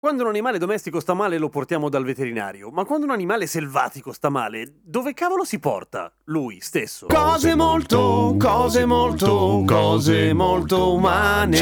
[0.00, 4.12] Quando un animale domestico sta male lo portiamo dal veterinario, ma quando un animale selvatico
[4.12, 6.14] sta male, dove cavolo si porta?
[6.26, 7.08] Lui stesso.
[7.08, 11.58] Cose molto, cose molto, cose molto umane.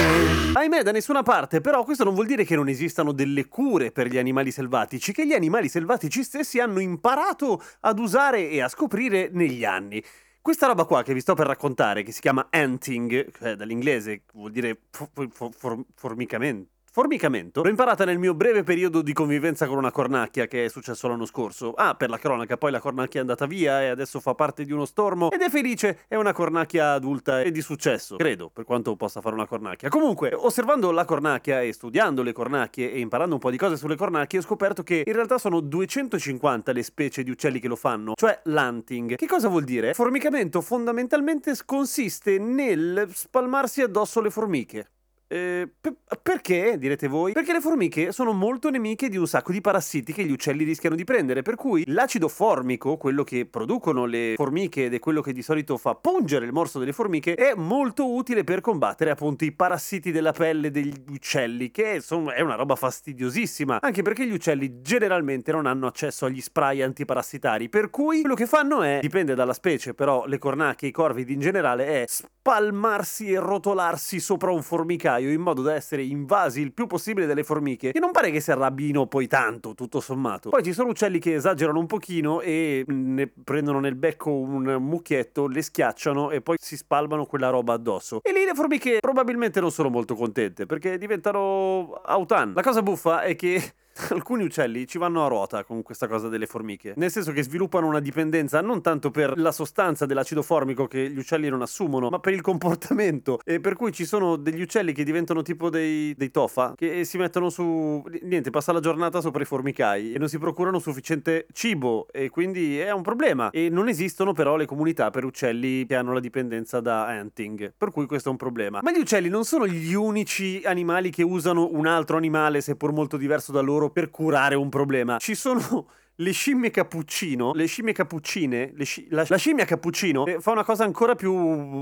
[0.53, 4.09] Ahimè, da nessuna parte, però questo non vuol dire che non esistano delle cure per
[4.09, 9.31] gli animali selvatici, che gli animali selvatici stessi hanno imparato ad usare e a scoprire
[9.33, 10.05] negli anni.
[10.43, 14.51] Questa roba qua che vi sto per raccontare, che si chiama anting, cioè dall'inglese vuol
[14.51, 16.75] dire for- for- for- formicamento.
[16.97, 21.07] Formicamento l'ho imparata nel mio breve periodo di convivenza con una cornacchia che è successo
[21.07, 21.75] l'anno scorso.
[21.75, 24.73] Ah, per la cronaca, poi la cornacchia è andata via e adesso fa parte di
[24.73, 28.97] uno stormo ed è felice, è una cornacchia adulta e di successo, credo, per quanto
[28.97, 29.91] possa fare una cornacchia.
[29.91, 33.95] Comunque, osservando la cornacchia e studiando le cornacchie e imparando un po' di cose sulle
[33.95, 38.15] cornacchie, ho scoperto che in realtà sono 250 le specie di uccelli che lo fanno,
[38.17, 39.17] cioè l'hunting.
[39.17, 39.93] Che cosa vuol dire?
[39.93, 44.89] Formicamento fondamentalmente consiste nel spalmarsi addosso le formiche.
[45.29, 47.33] Eh, pe- perché, direte voi?
[47.33, 50.95] Perché le formiche sono molto nemiche di un sacco di parassiti che gli uccelli rischiano
[50.95, 55.33] di prendere, per cui l'acido formico, quello che producono le formiche ed è quello che
[55.33, 59.51] di solito fa pungere il morso delle formiche, è molto utile per combattere appunto i
[59.51, 64.81] parassiti della pelle degli uccelli, che insomma è una roba fastidiosissima, anche perché gli uccelli
[64.81, 69.55] generalmente non hanno accesso agli spray antiparassitari, per cui quello che fanno è, dipende dalla
[69.55, 75.16] specie, però le cornacchie, i corvidi in generale, è spalmarsi e rotolarsi sopra un formicaio
[75.19, 78.51] in modo da essere invasi il più possibile dalle formiche, che non pare che si
[78.51, 80.51] arrabbino poi tanto, tutto sommato.
[80.51, 85.47] Poi ci sono uccelli che esagerano un pochino e ne prendono nel becco un mucchietto,
[85.47, 88.21] le schiacciano e poi si spalmano quella roba addosso.
[88.23, 92.53] E lì le formiche probabilmente non sono molto contente perché diventano autan.
[92.55, 93.73] La cosa buffa è che
[94.11, 97.87] alcuni uccelli ci vanno a ruota con questa cosa delle formiche, nel senso che sviluppano
[97.87, 102.19] una dipendenza non tanto per la sostanza dell'acido formico che gli uccelli non assumono, ma
[102.19, 103.41] per il comportamento.
[103.45, 107.19] E per cui ci sono degli uccelli che diventano tipo dei, dei tofa, che si
[107.19, 108.03] mettono su...
[108.23, 112.79] niente, passa la giornata sopra i formicai e non si procurano sufficiente cibo e quindi
[112.79, 113.51] è un problema.
[113.51, 117.91] E non esistono però le comunità per uccelli che hanno la dipendenza da hunting, per
[117.91, 118.81] cui questo è un problema.
[118.83, 123.17] Ma gli uccelli non sono gli unici animali che usano un altro animale, seppur molto
[123.17, 125.19] diverso da loro, per curare un problema.
[125.19, 130.41] Ci sono le scimmie cappuccino, le scimmie cappuccine, le sci- la, la, scimmia cappuccino eh,
[130.41, 131.35] fa una cosa ancora più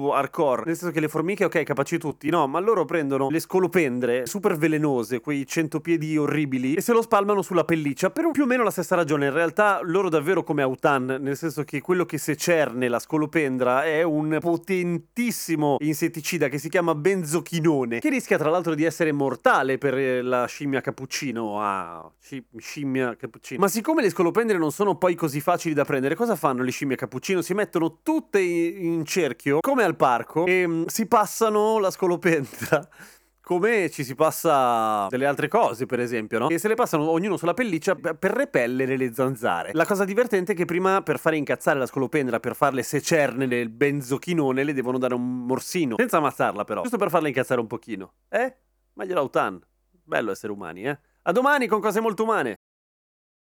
[0.08, 4.26] hardcore, nel senso che le formiche, ok, capaci tutti, no, ma loro prendono le scolopendre
[4.26, 8.64] super velenose, quei centopiedi orribili, e se lo spalmano sulla pelliccia per più o meno
[8.64, 9.26] la stessa ragione.
[9.26, 14.02] In realtà loro davvero come Autan, nel senso che quello che secerne la scolopendra è
[14.02, 20.24] un potentissimo insetticida che si chiama benzochinone, che rischia tra l'altro di essere mortale per
[20.24, 21.62] la scimmia cappuccino.
[21.62, 22.10] Ah,
[22.56, 23.60] scimmia cappuccino.
[23.60, 26.96] Ma siccome le scolopendere non sono poi così facili da prendere, cosa fanno le scimmie
[26.96, 27.42] cappuccino?
[27.42, 32.88] Si mettono tutte in cerchio, come al parco, e mm, si passano la scolopendra
[33.44, 36.48] come ci si passa delle altre cose, per esempio, no?
[36.48, 39.72] E se le passano ognuno sulla pelliccia per repellere le zanzare.
[39.74, 43.68] La cosa divertente è che prima per fare incazzare la scolopendra, per farle secerne nel
[43.68, 48.14] benzochinone, le devono dare un morsino, senza ammazzarla però, giusto per farla incazzare un pochino.
[48.30, 48.56] Eh?
[48.94, 49.60] Meglio l'autan.
[50.06, 50.98] Bello essere umani, eh?
[51.22, 52.56] A domani con cose molto umane.